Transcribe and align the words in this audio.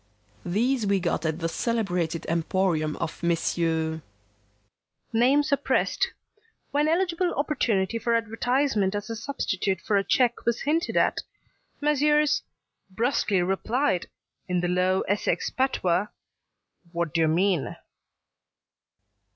These 0.47 0.87
we 0.87 0.99
got 0.99 1.27
at 1.27 1.37
the 1.37 1.47
celebrated 1.47 2.25
emporium 2.25 2.95
of 2.95 3.21
Messrs.. 3.21 4.01
Name 5.13 5.43
suppressed. 5.43 6.07
When 6.71 6.87
eligible 6.87 7.31
opportunity 7.35 7.99
for 7.99 8.15
advertisement 8.15 8.95
as 8.95 9.11
a 9.11 9.15
substitute 9.15 9.79
for 9.79 9.97
a 9.97 10.03
cheque 10.03 10.43
was 10.43 10.61
hinted 10.61 10.97
at, 10.97 11.19
Messrs. 11.81 12.41
brusquely 12.89 13.43
replied, 13.43 14.07
in 14.47 14.61
the 14.61 14.67
low 14.67 15.01
Essex 15.01 15.51
patois, 15.51 16.07
'Wadyermean?' 16.91 17.75